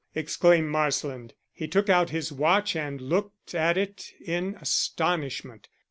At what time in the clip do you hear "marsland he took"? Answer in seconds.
0.67-1.87